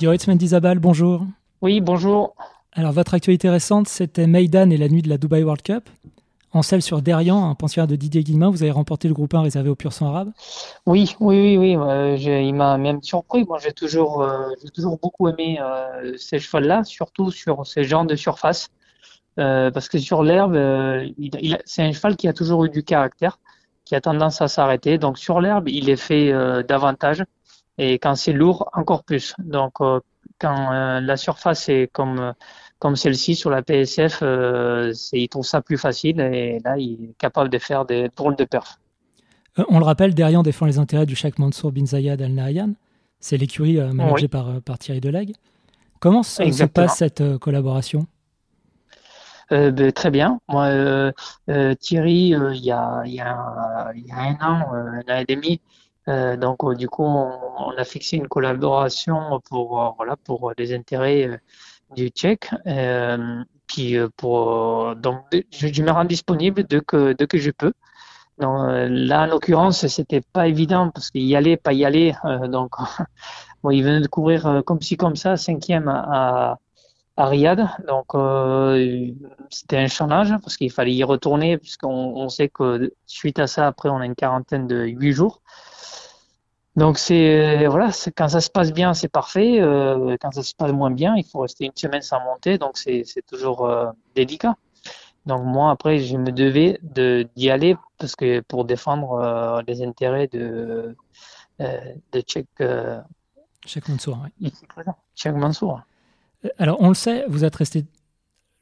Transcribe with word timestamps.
Yoritz 0.00 0.26
Mendizabal, 0.26 0.78
bonjour. 0.78 1.22
Oui, 1.62 1.80
bonjour. 1.80 2.34
Alors, 2.72 2.92
votre 2.92 3.14
actualité 3.14 3.48
récente, 3.48 3.88
c'était 3.88 4.26
Maidan 4.26 4.70
et 4.70 4.76
la 4.76 4.88
nuit 4.88 5.02
de 5.02 5.08
la 5.08 5.18
Dubai 5.18 5.42
World 5.42 5.62
Cup. 5.62 5.88
En 6.52 6.62
celle 6.62 6.82
sur 6.82 7.02
Derian, 7.02 7.50
un 7.50 7.54
pensionnaire 7.56 7.88
de 7.88 7.96
Didier 7.96 8.22
Guillemin, 8.22 8.48
vous 8.50 8.62
avez 8.62 8.70
remporté 8.70 9.08
le 9.08 9.14
groupe 9.14 9.34
1 9.34 9.42
réservé 9.42 9.70
au 9.70 9.74
pur 9.74 9.92
sang 9.92 10.06
arabe. 10.08 10.30
Oui, 10.86 11.14
oui, 11.18 11.56
oui, 11.58 11.76
oui. 11.76 11.76
euh, 11.76 12.16
il 12.16 12.54
m'a 12.54 12.76
même 12.78 13.02
surpris. 13.02 13.44
Moi, 13.44 13.58
j'ai 13.60 13.72
toujours, 13.72 14.22
euh, 14.22 14.50
j'ai 14.62 14.70
toujours 14.70 14.98
beaucoup 15.02 15.28
aimé 15.28 15.58
euh, 15.60 16.14
ces 16.16 16.38
chevaux-là, 16.38 16.84
surtout 16.84 17.32
sur 17.32 17.66
ces 17.66 17.82
genres 17.84 18.04
de 18.06 18.14
surface. 18.14 18.68
Parce 19.36 19.88
que 19.88 19.98
sur 19.98 20.22
l'herbe, 20.22 20.54
il, 21.18 21.30
il 21.40 21.54
a- 21.54 21.58
c'est 21.64 21.82
un 21.82 21.90
cheval 21.92 22.14
qui 22.16 22.28
a 22.28 22.32
toujours 22.32 22.64
eu 22.66 22.70
du 22.70 22.84
caractère, 22.84 23.40
qui 23.84 23.96
a 23.96 24.00
tendance 24.00 24.40
à 24.40 24.46
s'arrêter. 24.46 24.96
Donc, 24.96 25.18
sur 25.18 25.40
l'herbe, 25.40 25.68
il 25.68 25.90
est 25.90 25.96
fait 25.96 26.32
davantage. 26.68 27.24
Et 27.78 27.98
quand 27.98 28.14
c'est 28.14 28.32
lourd, 28.32 28.70
encore 28.72 29.04
plus. 29.04 29.34
Donc, 29.38 29.80
euh, 29.80 30.00
quand 30.38 30.72
euh, 30.72 31.00
la 31.00 31.16
surface 31.16 31.68
est 31.68 31.90
comme, 31.92 32.18
euh, 32.18 32.32
comme 32.78 32.96
celle-ci 32.96 33.34
sur 33.34 33.50
la 33.50 33.62
PSF, 33.62 34.20
euh, 34.22 34.92
il 35.12 35.28
trouve 35.28 35.44
ça 35.44 35.60
plus 35.62 35.78
facile. 35.78 36.20
Et 36.20 36.60
là, 36.64 36.76
il 36.78 37.10
est 37.10 37.18
capable 37.18 37.50
de 37.50 37.58
faire 37.58 37.84
des 37.84 38.10
drôles 38.16 38.36
de 38.36 38.44
perfs. 38.44 38.78
On 39.68 39.78
le 39.78 39.84
rappelle, 39.84 40.14
Derian 40.14 40.42
défend 40.42 40.66
les 40.66 40.78
intérêts 40.78 41.06
du 41.06 41.14
Sheikh 41.14 41.38
Mansour 41.38 41.72
bin 41.72 41.86
Zayed 41.86 42.20
Al 42.20 42.32
Nahyan. 42.32 42.74
C'est 43.20 43.36
l'écurie 43.36 43.78
managée 43.78 44.24
Oui. 44.24 44.28
par, 44.28 44.60
par 44.62 44.78
Thierry 44.78 45.00
Delegue. 45.00 45.32
Comment 46.00 46.22
se, 46.22 46.64
passe 46.64 46.98
cette 46.98 47.38
collaboration? 47.38 48.06
Euh, 49.52 49.70
ben, 49.70 49.92
très 49.92 50.10
bien. 50.10 50.40
Moi, 50.48 50.64
euh, 50.66 51.12
euh, 51.48 51.74
Thierry, 51.74 52.30
il 52.30 52.64
y 52.64 52.72
a, 52.72 53.02
y 53.04 53.20
a, 53.20 53.92
y 53.94 54.10
a 54.10 54.18
un 54.18 54.34
an, 54.40 54.72
un 54.72 55.00
an 55.00 55.18
et 55.18 55.24
demi, 55.26 55.60
euh, 56.08 56.36
donc 56.36 56.64
euh, 56.64 56.74
du 56.74 56.88
coup, 56.88 57.04
on, 57.04 57.70
a 57.76 57.84
fixé 57.84 58.16
une 58.16 58.28
collaboration 58.28 59.40
pour, 59.48 59.82
euh, 59.82 59.90
voilà, 59.96 60.16
pour 60.16 60.52
les 60.58 60.74
intérêts 60.74 61.40
du 61.96 62.08
Tchèque. 62.08 62.50
Puis 63.66 63.96
pour, 64.16 64.94
donc, 64.96 65.24
je, 65.50 65.68
je 65.68 65.82
me 65.82 65.90
rends 65.90 66.04
disponible 66.04 66.64
dès 66.64 66.80
que, 66.80 67.12
dès 67.14 67.26
que 67.26 67.38
je 67.38 67.50
peux. 67.50 67.72
Donc, 68.38 68.58
là, 68.90 69.22
en 69.22 69.26
l'occurrence, 69.26 69.86
c'était 69.86 70.20
pas 70.20 70.48
évident 70.48 70.90
parce 70.90 71.10
qu'il 71.10 71.22
y 71.22 71.36
allait, 71.36 71.56
pas 71.56 71.72
y 71.72 71.84
aller. 71.84 72.14
Donc, 72.48 72.72
bon, 73.62 73.70
il 73.70 73.82
venait 73.82 74.00
de 74.00 74.08
courir 74.08 74.62
comme 74.66 74.82
ci, 74.82 74.96
comme 74.96 75.16
ça, 75.16 75.36
cinquième 75.36 75.88
à, 75.88 76.58
à 77.16 77.26
Riyad. 77.26 77.68
Donc, 77.88 78.12
c'était 79.50 79.78
un 79.78 79.86
challenge 79.86 80.30
parce 80.42 80.56
qu'il 80.56 80.70
fallait 80.70 80.94
y 80.94 81.04
retourner 81.04 81.58
puisqu'on 81.58 81.88
on 82.16 82.28
sait 82.28 82.48
que 82.48 82.92
suite 83.06 83.38
à 83.38 83.46
ça, 83.46 83.66
après, 83.66 83.88
on 83.88 83.98
a 83.98 84.06
une 84.06 84.16
quarantaine 84.16 84.66
de 84.66 84.84
huit 84.84 85.12
jours. 85.12 85.40
Donc, 86.76 86.98
c'est, 86.98 87.66
voilà, 87.68 87.92
c'est, 87.92 88.10
quand 88.10 88.28
ça 88.28 88.40
se 88.40 88.50
passe 88.50 88.72
bien, 88.72 88.94
c'est 88.94 89.08
parfait. 89.08 89.60
Euh, 89.60 90.16
quand 90.20 90.32
ça 90.32 90.42
se 90.42 90.54
passe 90.54 90.72
moins 90.72 90.90
bien, 90.90 91.14
il 91.16 91.24
faut 91.24 91.40
rester 91.40 91.66
une 91.66 91.76
semaine 91.76 92.02
sans 92.02 92.20
monter. 92.20 92.58
Donc, 92.58 92.76
c'est, 92.78 93.04
toujours 93.28 93.66
euh, 93.66 93.90
délicat. 94.16 94.56
Donc, 95.26 95.44
moi, 95.44 95.70
après, 95.70 96.00
je 96.00 96.16
me 96.16 96.32
devais 96.32 96.80
de, 96.82 97.28
d'y 97.36 97.48
aller 97.50 97.76
parce 97.98 98.16
que 98.16 98.40
pour 98.40 98.64
défendre 98.64 99.12
euh, 99.12 99.62
les 99.68 99.82
intérêts 99.82 100.26
de, 100.26 100.96
euh, 101.60 101.80
de 102.12 102.20
Tchèque, 102.20 102.48
euh, 102.60 103.00
Sheikh 103.64 103.88
Mansour, 103.88 104.18
oui. 104.40 104.52
Tchèque 105.14 105.34
Mansour. 105.34 105.80
Euh, 106.44 106.48
Alors, 106.58 106.76
on 106.80 106.88
le 106.88 106.94
sait, 106.94 107.24
vous 107.28 107.44
êtes 107.44 107.54
resté 107.54 107.84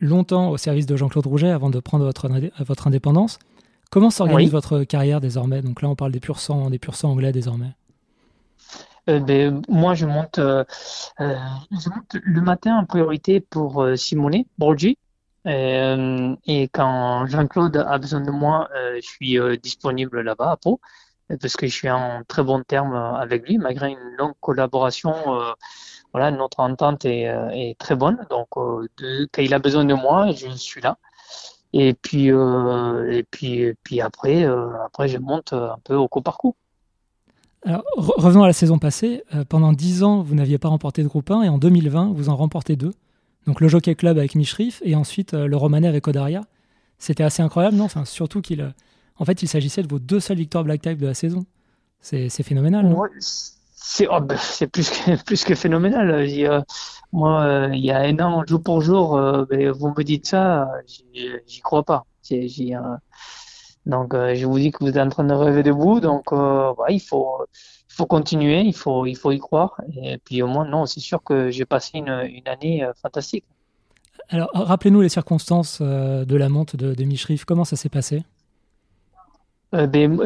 longtemps 0.00 0.50
au 0.50 0.56
service 0.58 0.86
de 0.86 0.96
Jean-Claude 0.96 1.26
Rouget 1.26 1.50
avant 1.50 1.70
de 1.70 1.80
prendre 1.80 2.04
votre, 2.04 2.28
votre 2.60 2.86
indépendance. 2.86 3.38
Comment 3.90 4.10
s'organise 4.10 4.48
Oui. 4.48 4.52
votre 4.52 4.84
carrière 4.84 5.20
désormais? 5.20 5.62
Donc 5.62 5.82
là, 5.82 5.88
on 5.88 5.96
parle 5.96 6.12
des 6.12 6.20
pur 6.20 6.38
sang, 6.38 6.70
des 6.70 6.78
pur 6.78 6.94
sang 6.94 7.10
anglais 7.10 7.32
désormais. 7.32 7.72
Euh, 9.08 9.20
ben, 9.20 9.62
moi, 9.68 9.94
je 9.94 10.06
monte, 10.06 10.38
euh, 10.38 10.64
euh, 11.20 11.36
je 11.70 11.88
monte 11.90 12.16
le 12.22 12.40
matin 12.40 12.76
en 12.76 12.84
priorité 12.86 13.40
pour 13.40 13.82
euh, 13.82 13.96
Simonet, 13.96 14.46
Borgi. 14.58 14.98
Et 15.44 16.68
quand 16.72 17.26
Jean-Claude 17.26 17.76
a 17.76 17.98
besoin 17.98 18.20
de 18.20 18.30
moi, 18.30 18.68
je 18.94 19.00
suis 19.00 19.38
disponible 19.60 20.20
là-bas 20.20 20.52
à 20.52 20.56
Pau, 20.56 20.80
parce 21.40 21.56
que 21.56 21.66
je 21.66 21.72
suis 21.72 21.90
en 21.90 22.22
très 22.28 22.44
bon 22.44 22.62
terme 22.62 22.94
avec 22.94 23.48
lui, 23.48 23.58
malgré 23.58 23.90
une 23.90 24.16
longue 24.18 24.34
collaboration. 24.40 25.14
voilà, 26.12 26.30
notre 26.30 26.60
entente 26.60 27.04
est, 27.06 27.24
est 27.52 27.76
très 27.78 27.96
bonne. 27.96 28.24
Donc, 28.30 28.48
quand 28.52 29.42
il 29.42 29.52
a 29.54 29.58
besoin 29.58 29.84
de 29.84 29.94
moi, 29.94 30.30
je 30.32 30.48
suis 30.50 30.80
là. 30.80 30.96
Et 31.72 31.94
puis, 31.94 32.30
euh, 32.30 33.10
et 33.10 33.22
puis, 33.24 33.62
et 33.62 33.74
puis 33.82 34.00
après, 34.00 34.44
euh, 34.44 34.70
après, 34.84 35.08
je 35.08 35.18
monte 35.18 35.52
un 35.54 35.78
peu 35.84 35.94
au 35.96 36.08
coup 36.08 36.22
par 36.22 36.38
coup. 36.38 36.54
Alors, 37.64 37.82
re- 37.96 38.20
revenons 38.20 38.42
à 38.42 38.46
la 38.46 38.52
saison 38.52 38.78
passée. 38.78 39.22
Euh, 39.34 39.44
pendant 39.44 39.72
10 39.72 40.02
ans, 40.02 40.22
vous 40.22 40.34
n'aviez 40.34 40.58
pas 40.58 40.68
remporté 40.68 41.02
de 41.02 41.08
groupe 41.08 41.30
1 41.30 41.42
et 41.42 41.48
en 41.48 41.58
2020, 41.58 42.12
vous 42.12 42.28
en 42.28 42.36
remportez 42.36 42.76
deux. 42.76 42.92
Donc 43.46 43.60
le 43.60 43.68
Jockey 43.68 43.94
Club 43.94 44.18
avec 44.18 44.34
Mishrif 44.34 44.80
et 44.84 44.94
ensuite 44.94 45.34
euh, 45.34 45.46
le 45.46 45.56
Romanais 45.56 45.88
avec 45.88 46.06
Odaria. 46.06 46.42
C'était 46.98 47.24
assez 47.24 47.42
incroyable, 47.42 47.76
non? 47.76 47.84
Enfin, 47.84 48.04
Surtout 48.04 48.40
qu'il 48.40 48.60
euh, 48.60 48.70
en 49.18 49.24
fait, 49.24 49.42
il 49.42 49.48
s'agissait 49.48 49.82
de 49.82 49.88
vos 49.88 49.98
deux 49.98 50.20
seules 50.20 50.38
victoires 50.38 50.64
Black 50.64 50.80
Type 50.82 50.98
de 50.98 51.06
la 51.06 51.14
saison. 51.14 51.44
C'est 52.00 52.28
phénoménal, 52.42 52.88
non? 52.88 52.96
Oh, 54.10 54.20
ben, 54.20 54.36
c'est 54.40 54.66
plus 54.66 54.90
que, 54.90 55.22
plus 55.24 55.44
que 55.44 55.54
phénoménal. 55.54 56.26
Moi, 57.12 57.68
il 57.72 57.84
y 57.84 57.90
a 57.92 57.98
un 58.00 58.18
an, 58.18 58.42
jour 58.46 58.62
pour 58.62 58.80
jour, 58.80 59.16
ben, 59.48 59.70
vous 59.70 59.92
me 59.96 60.02
dites 60.02 60.26
ça, 60.26 60.68
j'y 61.46 61.60
crois 61.60 61.84
pas. 61.84 62.06
Donc, 63.84 64.14
euh, 64.14 64.34
je 64.34 64.46
vous 64.46 64.58
dis 64.58 64.70
que 64.70 64.78
vous 64.84 64.90
êtes 64.90 64.96
en 64.96 65.08
train 65.08 65.24
de 65.24 65.34
rêver 65.34 65.62
debout. 65.62 66.00
Donc, 66.00 66.32
euh, 66.32 66.72
il 66.88 67.00
faut, 67.00 67.44
il 67.90 67.94
faut 67.94 68.06
continuer, 68.06 68.60
il 68.60 68.74
faut, 68.74 69.06
il 69.06 69.16
faut 69.16 69.32
y 69.32 69.38
croire. 69.38 69.80
Et 70.02 70.18
puis, 70.18 70.40
au 70.40 70.46
moins, 70.46 70.66
non, 70.66 70.86
c'est 70.86 71.00
sûr 71.00 71.22
que 71.22 71.50
j'ai 71.50 71.64
passé 71.64 71.98
une, 71.98 72.08
une 72.08 72.46
année 72.46 72.84
euh, 72.84 72.92
fantastique. 72.94 73.44
Alors, 74.28 74.50
rappelez-nous 74.54 75.00
les 75.00 75.08
circonstances 75.08 75.80
euh, 75.80 76.24
de 76.24 76.36
la 76.36 76.48
monte 76.48 76.76
de, 76.76 76.94
de 76.94 77.04
Mishrif. 77.04 77.44
Comment 77.44 77.64
ça 77.64 77.76
s'est 77.76 77.88
passé? 77.88 78.22
Ben, 79.72 80.16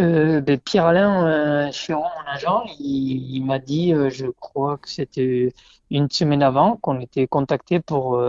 ben, 0.42 0.58
Pierre-Alain 0.58 1.26
euh, 1.26 1.70
Chiron, 1.70 2.02
mon 2.02 2.32
agent, 2.32 2.64
il, 2.80 3.36
il 3.36 3.44
m'a 3.44 3.60
dit, 3.60 3.94
je 4.10 4.26
crois 4.26 4.76
que 4.76 4.90
c'était 4.90 5.54
une 5.88 6.10
semaine 6.10 6.42
avant, 6.42 6.76
qu'on 6.76 6.98
était 7.00 7.28
contacté 7.28 7.78
pour, 7.78 8.20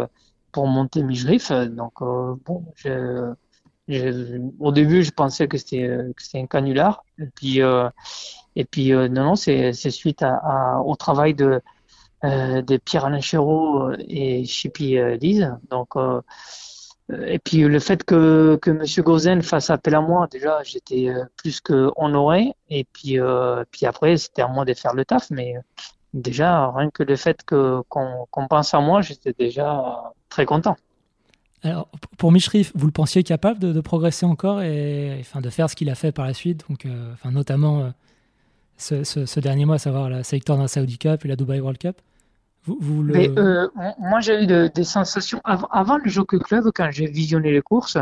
pour 0.52 0.68
monter 0.68 1.02
Mijrif. 1.02 1.52
Donc, 1.52 1.94
bon, 2.02 2.66
je, 2.76 3.34
je- 3.88 4.40
au 4.60 4.72
début, 4.72 5.04
je 5.04 5.12
pensais 5.12 5.48
que 5.48 5.58
c'était 5.58 5.84
euh, 5.84 6.14
que 6.14 6.22
c'était 6.24 6.40
un 6.42 6.48
canular. 6.48 7.04
Et 7.20 7.28
puis, 7.36 7.62
euh, 7.62 7.90
et 8.56 8.66
puis 8.66 8.94
euh, 8.94 9.08
non, 9.10 9.26
non, 9.26 9.36
c'est 9.36 9.74
suite 9.92 10.24
à, 10.24 10.36
à- 10.44 10.80
au 10.82 10.96
travail 10.96 11.34
de, 11.36 11.62
euh, 12.26 12.62
de 12.64 12.78
Pierre-Alain 12.78 13.22
Chiron 13.22 13.94
et 14.00 14.46
Chippy 14.46 14.98
euh, 14.98 15.18
Lise. 15.18 15.56
Donc, 15.72 15.96
euh, 15.98 16.22
euh, 17.12 17.26
Et 17.28 17.40
puis 17.40 17.62
le 17.62 17.80
fait 17.80 18.04
que, 18.04 18.58
que 18.62 18.72
Monsieur 18.72 19.04
Gozen 19.04 19.42
fasse 19.42 19.70
appel 19.70 19.96
à 19.96 20.02
moi, 20.02 20.28
déjà, 20.32 20.62
j'étais 20.64 21.10
euh, 21.10 21.24
plus 21.38 21.62
que 21.62 21.92
honoré. 21.96 22.54
Et 22.70 22.86
puis, 22.86 23.20
euh, 23.20 23.64
puis 23.72 23.86
après, 23.86 24.18
c'était 24.18 24.42
à 24.42 24.48
moi 24.48 24.66
de 24.66 24.74
faire 24.74 24.94
le 24.94 25.06
taf. 25.06 25.30
Mais 25.32 25.56
euh, 25.58 25.62
déjà, 26.14 26.72
rien 26.72 26.90
que 26.92 27.04
le 27.04 27.16
fait 27.16 27.44
qu'on 27.46 27.86
pense 28.50 28.74
à 28.74 28.80
moi, 28.82 29.02
j'étais 29.02 29.34
déjà 29.34 29.80
euh, 29.80 30.10
très 30.30 30.46
content. 30.46 30.76
Alors, 31.64 31.90
pour 32.18 32.32
Mishrif, 32.32 32.72
vous 32.76 32.86
le 32.86 32.92
pensiez 32.92 33.24
capable 33.24 33.60
de, 33.60 33.82
progresser 33.82 34.26
encore 34.26 34.62
et, 34.62 35.18
enfin, 35.20 35.42
de 35.42 35.50
faire 35.50 35.70
ce 35.70 35.76
qu'il 35.76 35.90
a 35.90 35.96
fait 35.96 36.12
par 36.12 36.26
la 36.26 36.34
suite 36.34 36.64
donc, 36.70 36.86
euh, 36.86 37.14
Notamment 37.26 37.82
euh, 37.82 39.04
ce, 39.04 39.40
dernier 39.40 39.66
mois, 39.66 39.76
à 39.76 39.80
savoir 39.80 40.10
la, 40.10 40.22
dans 40.46 40.58
la 40.58 40.68
Saudi 40.68 40.98
Cup 40.98 41.26
et 41.26 41.28
la 41.28 41.36
Dubai 41.36 41.60
World 41.60 41.80
Cup? 41.80 41.98
Euh, 42.70 43.70
moi, 43.98 44.20
j'ai 44.20 44.44
eu 44.44 44.48
de- 44.48 44.70
des 44.74 44.84
sensations 44.84 45.42
avant, 45.44 45.68
avant 45.68 45.98
le 45.98 46.10
Jockey 46.10 46.38
Club, 46.40 46.70
quand 46.76 46.90
j'ai 46.92 47.08
visionné 47.08 47.52
les 47.52 47.62
courses, 47.62 47.98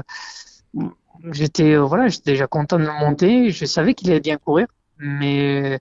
j'étais 1.32 1.78
voilà, 1.78 2.08
déjà 2.26 2.48
content 2.48 2.80
de 2.80 2.86
monter. 2.86 3.52
Je 3.52 3.66
savais 3.66 3.94
qu'il 3.94 4.10
allait 4.10 4.20
bien 4.20 4.38
courir, 4.38 4.68
mais 4.98 5.80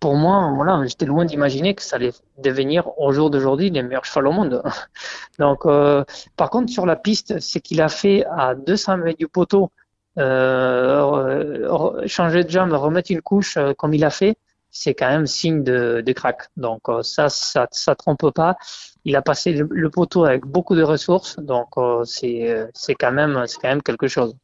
pour 0.00 0.16
moi, 0.16 0.52
voilà, 0.54 0.82
j'étais 0.86 1.06
loin 1.06 1.24
d'imaginer 1.24 1.74
que 1.74 1.82
ça 1.82 1.96
allait 1.96 2.12
devenir 2.38 2.98
au 2.98 3.12
jour 3.12 3.30
d'aujourd'hui 3.30 3.70
les 3.70 3.82
meilleurs 3.82 4.04
chevaux 4.04 4.28
au 4.28 4.32
monde. 4.32 4.62
Donc, 5.38 5.66
euh, 5.66 6.04
par 6.36 6.50
contre, 6.50 6.72
sur 6.72 6.86
la 6.86 6.96
piste, 6.96 7.38
c'est 7.40 7.60
qu'il 7.60 7.80
a 7.80 7.88
fait 7.88 8.24
à 8.26 8.54
200 8.54 8.98
mètres 8.98 9.18
du 9.18 9.28
poteau, 9.28 9.70
euh, 10.18 12.06
changer 12.06 12.44
de 12.44 12.50
jambe, 12.50 12.72
remettre 12.72 13.10
une 13.10 13.22
couche 13.22 13.56
euh, 13.56 13.72
comme 13.74 13.94
il 13.94 14.04
a 14.04 14.10
fait, 14.10 14.36
c'est 14.70 14.94
quand 14.94 15.08
même 15.08 15.26
signe 15.26 15.62
de, 15.62 16.02
de 16.04 16.12
crack. 16.12 16.48
Donc 16.56 16.88
euh, 16.88 17.02
ça, 17.02 17.28
ça, 17.28 17.68
ça 17.70 17.94
trompe 17.94 18.30
pas. 18.30 18.56
Il 19.04 19.16
a 19.16 19.22
passé 19.22 19.52
le, 19.52 19.90
poteau 19.90 20.24
avec 20.24 20.44
beaucoup 20.44 20.74
de 20.74 20.82
ressources, 20.82 21.38
donc 21.38 21.68
euh, 21.78 22.04
c'est 22.04 22.94
quand 22.98 23.12
même, 23.12 23.44
c'est 23.46 23.58
quand 23.60 23.68
même 23.68 23.82
quelque 23.82 24.08
chose. 24.08 24.34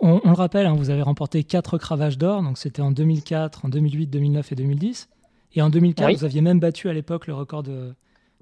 On, 0.00 0.20
on 0.24 0.28
le 0.30 0.34
rappelle, 0.34 0.66
hein, 0.66 0.74
vous 0.74 0.90
avez 0.90 1.02
remporté 1.02 1.44
quatre 1.44 1.76
cravages 1.78 2.16
d'or, 2.16 2.42
donc 2.42 2.56
c'était 2.58 2.80
en 2.82 2.90
2004, 2.90 3.66
en 3.66 3.68
2008, 3.68 4.06
2009 4.06 4.52
et 4.52 4.54
2010. 4.54 5.08
Et 5.54 5.62
en 5.62 5.68
2004, 5.70 6.06
Oui. 6.08 6.14
vous 6.16 6.24
aviez 6.24 6.40
même 6.40 6.60
battu 6.60 6.88
à 6.88 6.92
l'époque 6.92 7.26
le 7.26 7.34
record 7.34 7.62
de- 7.62 7.94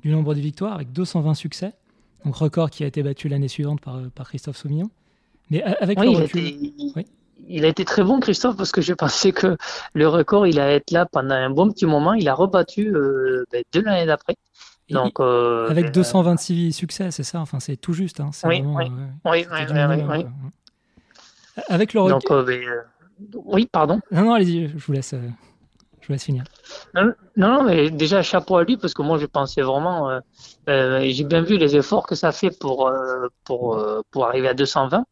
du 0.03 0.11
nombre 0.11 0.35
de 0.35 0.41
victoires 0.41 0.75
avec 0.75 0.93
220 0.93 1.35
succès. 1.35 1.73
Donc 2.25 2.37
record 2.37 2.71
qui 2.71 2.85
a 2.85 2.87
été 2.87 3.03
battu 3.03 3.29
l'année 3.29 3.49
suivante 3.49 3.81
par, 3.81 4.01
par 4.15 4.29
Christophe 4.29 4.57
Sauvignon. 4.57 4.91
Mais 5.51 5.63
a- 5.63 5.77
avec 5.81 5.99
le 6.01 6.07
Oui, 6.09 6.13
il 6.15 6.23
recul, 6.23 6.47
était, 6.47 6.57
il- 6.79 6.93
Oui. 6.97 7.07
il 7.49 7.65
a 7.65 7.69
été 7.69 7.85
très 7.85 8.03
bon, 8.05 8.21
Christophe, 8.21 8.57
parce 8.57 8.73
que 8.73 8.81
je 8.81 8.93
pensais 8.95 9.33
que 9.33 9.57
le 9.95 10.09
record, 10.09 10.47
il 10.47 10.59
allait 10.61 10.77
être 10.77 10.91
là 10.93 11.07
pendant 11.07 11.35
un 11.35 11.51
bon 11.51 11.71
petit 11.71 11.87
moment. 11.87 12.13
Il 12.15 12.29
a 12.29 12.35
rebattu 12.35 12.95
euh, 12.95 13.45
ben, 13.53 13.63
deux 13.73 13.83
l'année 13.83 14.07
d'après. 14.07 14.37
Donc, 14.91 15.19
euh, 15.19 15.69
avec 15.69 15.91
226 15.91 16.73
succès, 16.73 17.11
c'est 17.11 17.25
ça? 17.25 17.41
Enfin, 17.41 17.59
c'est 17.59 17.77
tout 17.77 17.93
juste. 17.93 18.21
Hein. 18.21 18.31
Oui, 18.45 18.63
oui. 18.65 18.85
oui, 19.25 19.45
oui, 19.51 20.25
Avec 21.69 21.95
le 21.95 22.09
Donc, 22.09 22.29
ben, 22.29 22.61
oui, 23.35 23.69
pardon. 23.71 24.01
Non, 24.11 24.25
non, 24.25 24.35
allez-y, 24.35 24.69
je 24.69 24.77
vous 24.77 24.93
laisse. 24.93 25.15
Je 26.01 26.07
vous 26.07 26.13
laisse 26.13 26.25
finir. 26.25 26.45
Non, 26.95 27.13
non, 27.37 27.63
mais 27.65 27.91
déjà 27.91 28.23
chapeau 28.23 28.57
à 28.57 28.65
lui 28.65 28.77
parce 28.77 28.95
que 28.95 29.03
moi 29.03 29.19
je 29.19 29.27
pensais 29.27 29.63
vraiment, 29.63 30.21
j'ai 30.67 31.25
bien 31.25 31.43
vu 31.43 31.57
les 31.57 31.77
efforts 31.77 32.07
que 32.07 32.15
ça 32.15 32.33
fait 32.33 32.57
pour 32.59 32.93
pour 33.45 33.83
pour 34.11 34.27
arriver 34.27 34.49
à 34.49 34.55
220. 34.55 35.05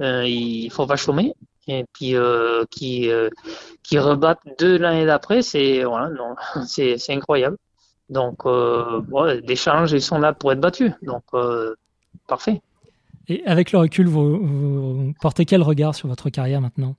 il 0.00 0.70
faut 0.70 0.86
pas 0.86 0.96
chômer 0.96 1.34
et 1.70 1.84
puis 1.92 2.16
euh, 2.16 2.64
qui 2.70 3.10
euh, 3.10 3.28
qui 3.82 3.98
rebattent 3.98 4.40
deux 4.58 4.78
l'année 4.78 5.06
d'après, 5.06 5.42
c'est 5.42 5.84
voilà, 5.84 6.08
non, 6.10 6.34
c'est 6.66 6.98
incroyable. 7.10 7.56
Donc 8.08 8.44
euh, 8.46 9.00
bon, 9.02 9.40
les 9.44 9.56
challenges 9.56 9.92
ils 9.92 10.02
sont 10.02 10.18
là 10.18 10.32
pour 10.32 10.52
être 10.52 10.60
battus, 10.60 10.92
donc 11.02 11.24
parfait. 12.26 12.60
Et 13.28 13.44
avec 13.46 13.72
le 13.72 13.78
recul, 13.78 14.06
vous, 14.08 15.12
portez 15.20 15.44
quel 15.44 15.62
regard 15.62 15.94
sur 15.94 16.08
votre 16.08 16.30
carrière 16.30 16.60
maintenant? 16.60 16.96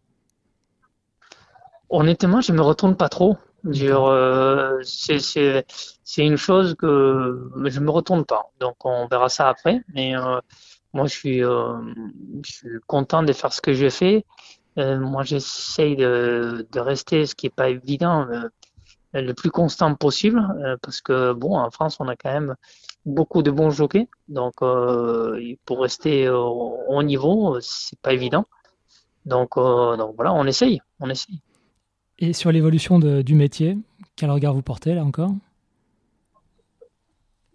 Honnêtement, 1.89 2.41
je 2.41 2.53
me 2.53 2.61
retourne 2.61 2.95
pas 2.95 3.09
trop. 3.09 3.37
c'est 3.73 5.19
c'est 5.19 6.25
une 6.25 6.37
chose 6.37 6.75
que 6.75 7.51
je 7.65 7.79
me 7.79 7.89
retourne 7.89 8.25
pas. 8.25 8.51
Donc 8.59 8.85
on 8.85 9.07
verra 9.07 9.29
ça 9.29 9.49
après. 9.49 9.81
Mais 9.93 10.13
moi, 10.93 11.05
je 11.07 11.13
suis, 11.13 11.39
je 11.39 12.51
suis 12.51 12.69
content 12.87 13.23
de 13.23 13.33
faire 13.33 13.51
ce 13.51 13.61
que 13.61 13.73
j'ai 13.73 13.89
fait. 13.89 14.25
Euh, 14.77 14.99
moi, 14.99 15.23
j'essaye 15.23 15.95
de, 15.95 16.67
de, 16.71 16.79
rester, 16.79 17.25
ce 17.25 17.35
qui 17.35 17.47
n'est 17.47 17.51
pas 17.51 17.69
évident, 17.69 18.27
euh, 18.29 18.47
le 19.13 19.33
plus 19.33 19.51
constant 19.51 19.93
possible, 19.95 20.39
euh, 20.63 20.77
parce 20.81 21.01
que 21.01 21.33
bon, 21.33 21.57
en 21.57 21.69
France, 21.71 21.97
on 21.99 22.07
a 22.07 22.15
quand 22.15 22.31
même 22.31 22.55
beaucoup 23.05 23.41
de 23.43 23.51
bons 23.51 23.71
jockeys, 23.71 24.07
donc 24.27 24.53
pour 25.65 25.81
rester 25.81 26.29
au, 26.29 26.77
haut 26.87 27.03
niveau, 27.03 27.59
c'est 27.61 27.99
pas 27.99 28.13
évident. 28.13 28.45
Donc, 29.25 29.55
donc 29.55 30.15
voilà, 30.15 30.33
on 30.33 30.45
essaye, 30.45 30.81
on 30.99 31.09
essaye. 31.09 31.39
Et 32.19 32.33
sur 32.33 32.51
l'évolution 32.51 32.99
du 32.99 33.35
métier, 33.35 33.77
quel 34.15 34.29
regard 34.29 34.53
vous 34.53 34.61
portez 34.61 34.93
là 34.93 35.03
encore? 35.03 35.31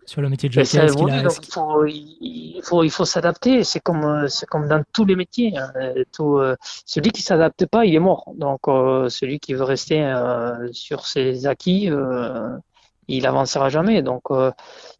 Sur 0.06 0.20
le 0.20 0.28
métier 0.28 0.48
de 0.48 0.54
jockey 0.54 0.78
il, 1.88 2.60
faut, 2.62 2.84
il 2.84 2.90
faut, 2.90 3.04
s'adapter. 3.04 3.64
C'est 3.64 3.80
comme, 3.80 4.04
euh, 4.04 4.28
c'est 4.28 4.46
comme 4.46 4.68
dans 4.68 4.82
tous 4.92 5.04
les 5.04 5.16
métiers. 5.16 5.56
Hein. 5.56 5.72
Tout, 6.12 6.38
euh, 6.38 6.54
celui 6.84 7.10
qui 7.10 7.22
s'adapte 7.22 7.66
pas, 7.66 7.84
il 7.84 7.94
est 7.94 8.00
mort. 8.00 8.32
Donc, 8.36 8.68
euh, 8.68 9.08
celui 9.08 9.40
qui 9.40 9.54
veut 9.54 9.64
rester 9.64 10.04
sur 10.70 11.06
ses 11.06 11.46
acquis, 11.46 11.90
il 13.08 13.26
avancera 13.26 13.68
jamais. 13.68 14.02
Donc, 14.02 14.22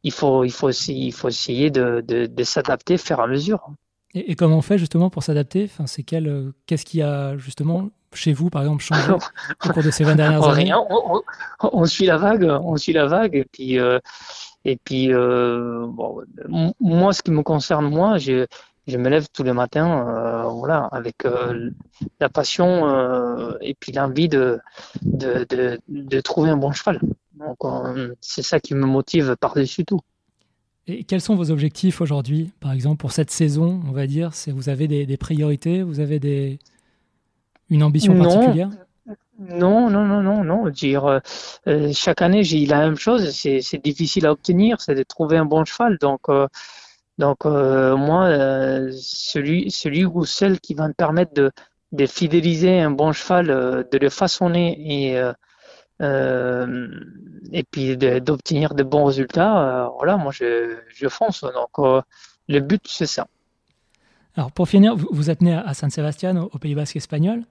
il 0.03 0.13
faut, 0.13 0.45
il 0.45 0.53
faut, 0.53 0.71
il 0.71 1.13
faut 1.13 1.29
essayer 1.29 1.71
de, 1.71 2.03
de, 2.07 2.27
de 2.27 2.45
s'adapter, 2.45 2.99
faire 2.99 3.21
à 3.21 3.27
mesure. 3.27 3.69
Et, 4.15 4.35
comment 4.35 4.59
on 4.59 4.63
fait 4.63 4.79
justement 4.79 5.11
pour 5.11 5.23
s'adapter? 5.23 5.65
Enfin, 5.65 5.87
c'est 5.87 6.03
quel, 6.03 6.53
qu'est-ce 6.67 6.85
qui 6.85 7.03
a 7.03 7.37
justement 7.37 7.91
chez 8.15 8.33
vous, 8.33 8.49
par 8.49 8.63
exemple, 8.63 8.83
changé 8.83 9.13
au 9.13 9.69
cours 9.69 9.83
de 9.83 9.91
ces 9.91 10.05
20 10.05 10.15
dernières 10.15 10.45
années? 10.49 10.73
on, 10.73 11.23
on, 11.61 11.85
suit 11.85 12.07
la 12.07 12.17
vague, 12.17 12.45
on 12.45 12.77
suit 12.77 12.95
la 12.95 13.07
vague, 13.07 13.35
et 13.37 13.45
puis 13.45 13.79
et 14.67 14.77
puis, 14.83 15.15
euh, 15.15 15.87
bon, 15.87 16.25
moi, 16.81 17.13
ce 17.13 17.23
qui 17.23 17.31
me 17.31 17.45
concerne, 17.45 17.89
moi, 17.89 18.19
je, 18.19 18.47
je 18.89 18.99
me 18.99 19.09
lève 19.09 19.29
tous 19.33 19.45
les 19.45 19.53
matins, 19.53 20.09
euh, 20.09 20.43
voilà, 20.49 20.89
avec 20.91 21.25
euh, 21.25 21.71
la 22.19 22.29
passion 22.29 22.89
euh, 22.89 23.57
et 23.61 23.75
puis 23.75 23.93
l'envie 23.93 24.29
de 24.29 24.59
de, 25.03 25.47
de, 25.49 25.79
de, 25.87 26.21
trouver 26.21 26.51
un 26.51 26.57
bon 26.57 26.73
cheval. 26.73 27.01
Donc, 27.47 27.59
c'est 28.21 28.43
ça 28.43 28.59
qui 28.61 28.75
me 28.75 28.87
motive 28.87 29.37
par-dessus 29.41 29.85
tout. 29.85 30.01
Et 30.89 31.05
quels 31.05 31.21
sont 31.21 31.35
vos 31.35 31.51
objectifs 31.51 32.01
aujourd'hui, 32.01 32.53
par 32.61 32.73
exemple, 32.73 32.99
pour 32.99 33.13
cette 33.13 33.31
saison, 33.31 33.81
on 33.89 33.93
va 33.93 34.07
dire? 34.07 34.31
Vous 34.49 34.69
avez 34.69 34.87
des, 34.87 35.07
des 35.07 35.17
priorités? 35.17 35.83
Vous 35.83 36.01
avez 36.01 36.19
des, 36.21 36.59
une 37.71 37.83
ambition 37.83 38.17
particulière? 38.17 38.71
Non, 39.39 39.91
non, 39.91 40.05
non, 40.05 40.23
non, 40.23 40.45
non. 40.45 40.69
Dire, 40.71 41.05
euh, 41.05 41.19
euh, 41.67 41.93
chaque 41.93 42.23
année, 42.23 42.43
j'ai 42.43 42.65
la 42.67 42.79
même 42.79 42.97
chose. 42.97 43.31
C'est, 43.31 43.61
c'est 43.61 43.83
difficile 43.83 44.27
à 44.27 44.33
obtenir, 44.33 44.81
c'est 44.81 44.95
de 44.95 45.03
trouver 45.03 45.37
un 45.37 45.45
bon 45.45 45.65
cheval. 45.65 45.99
Donc, 46.01 46.29
euh, 46.29 46.47
donc 47.19 47.45
moi, 47.45 48.29
celui, 48.93 49.71
celui 49.71 50.05
ou 50.05 50.25
celle 50.25 50.61
qui 50.61 50.75
va 50.75 50.87
me 50.89 50.93
permettre 50.93 51.35
de, 51.35 51.51
de 51.93 52.07
fidéliser 52.07 52.79
un 52.81 52.91
bon 52.91 53.13
cheval, 53.13 53.47
de 53.91 53.99
le 53.99 54.09
façonner 54.09 54.77
et 54.79 55.21
et 56.01 57.63
puis 57.71 57.97
d'obtenir 57.97 58.75
de 58.75 58.83
bons 58.83 59.05
résultats, 59.05 59.91
voilà, 59.97 60.17
moi 60.17 60.33
je, 60.33 60.77
je 60.89 61.09
fonce. 61.09 61.43
Donc 61.43 62.05
le 62.49 62.61
but, 62.61 62.83
c'est 62.87 63.07
ça. 63.07 63.27
Alors 64.37 64.53
pour 64.53 64.69
finir, 64.69 64.95
vous, 64.97 65.31
êtes 65.31 65.41
né 65.41 65.55
à 65.55 65.73
San 65.75 65.91
Sebastian, 65.91 66.49
au 66.53 66.59
Pays 66.59 66.75
Basque 66.75 66.97
espagnol. 66.97 67.43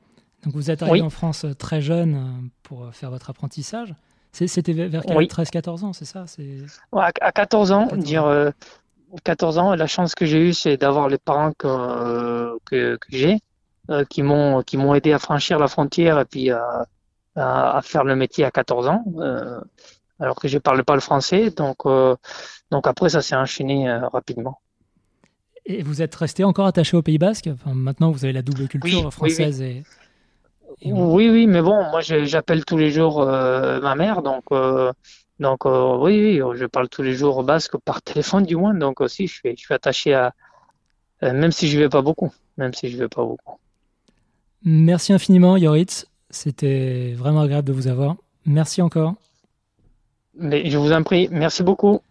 Donc 0.44 0.54
vous 0.54 0.70
êtes 0.70 0.84
arrivé 0.84 1.02
en 1.02 1.10
France 1.10 1.46
euh, 1.46 1.56
très 1.56 1.82
jeune 1.82 2.16
euh, 2.16 2.48
pour 2.62 2.84
euh, 2.84 2.92
faire 2.92 3.10
votre 3.10 3.32
apprentissage. 3.32 3.96
C'était 4.32 4.74
vers 4.74 5.02
13-14 5.02 5.86
ans, 5.86 5.94
c'est 5.94 6.06
ça? 6.06 6.26
Ouais, 6.92 7.04
À 7.22 7.32
14 7.32 7.72
ans, 7.72 7.88
dire 7.96 8.52
14 9.24 9.58
ans, 9.58 9.76
la 9.76 9.88
chance 9.88 10.14
que 10.14 10.26
j'ai 10.26 10.50
eue, 10.50 10.54
c'est 10.54 10.76
d'avoir 10.76 11.08
les 11.08 11.18
parents 11.18 11.54
que, 11.58 12.60
que, 12.66 13.00
j'ai, 13.08 13.40
qui 14.10 14.24
m'ont 14.24 14.62
qui 14.62 14.76
m'ont 14.76 14.94
aidé 14.94 15.14
à 15.14 15.20
franchir 15.20 15.58
la 15.58 15.70
frontière 15.70 16.20
et 16.20 16.26
puis 16.26 16.52
à, 16.52 16.86
à, 17.36 17.82
faire 17.84 18.04
le 18.04 18.16
métier 18.16 18.46
à 18.46 18.52
14 18.52 18.88
ans, 18.88 19.04
alors 20.20 20.36
que 20.36 20.48
je 20.48 20.58
parlais 20.58 20.84
pas 20.84 20.96
le 20.96 21.02
français. 21.02 21.50
Donc 21.52 21.84
donc 22.72 22.88
après, 22.88 23.10
ça 23.10 23.22
s'est 23.22 23.36
enchaîné 23.36 23.92
rapidement. 24.12 24.60
Et 25.66 25.82
vous 25.82 26.02
êtes 26.02 26.14
resté 26.14 26.44
encore 26.44 26.68
attaché 26.68 26.96
au 26.96 27.02
Pays 27.02 27.18
Basque? 27.18 27.50
Enfin, 27.52 27.74
Maintenant, 27.74 28.12
vous 28.12 28.24
avez 28.24 28.34
la 28.34 28.44
double 28.44 28.68
culture 28.68 29.12
française 29.12 29.62
et 29.62 29.84
oui, 30.84 31.30
oui, 31.30 31.48
mais 31.48 31.62
bon, 31.62 31.90
moi 31.90 32.02
j'appelle 32.02 32.66
tous 32.66 32.78
les 32.78 32.92
jours 32.92 33.22
euh, 33.22 33.80
ma 33.80 33.96
mère, 33.96 34.22
donc 34.22 34.44
euh, 34.52 34.92
donc 35.40 35.66
euh, 35.66 35.98
oui, 35.98 36.42
oui, 36.42 36.58
je 36.58 36.66
parle 36.66 36.90
tous 36.90 37.02
les 37.02 37.14
jours 37.14 37.44
basque 37.44 37.78
par 37.78 38.02
téléphone 38.02 38.44
du 38.44 38.56
moins, 38.56 38.74
donc 38.74 39.02
aussi 39.02 39.28
je 39.28 39.34
suis, 39.34 39.52
je 39.56 39.62
suis 39.62 39.74
attaché 39.74 40.14
à, 40.14 40.34
même 41.22 41.52
si 41.52 41.68
je 41.68 41.80
vais 41.80 41.90
pas 41.90 42.02
beaucoup, 42.02 42.32
même 42.58 42.74
si 42.74 42.90
je 42.90 42.98
vais 42.98 43.08
pas 43.08 43.24
beaucoup. 43.24 43.58
Merci 44.64 45.14
infiniment, 45.14 45.58
Yoritz. 45.58 46.08
C'était 46.36 47.14
vraiment 47.18 47.42
agréable 47.42 47.68
de 47.68 47.74
vous 47.74 47.88
avoir. 47.88 48.18
Merci 48.46 48.82
encore. 48.82 49.14
Mais 50.38 50.70
je 50.70 50.78
vous 50.78 50.92
en 50.92 51.02
prie, 51.02 51.30
merci 51.32 51.64
beaucoup. 51.64 52.02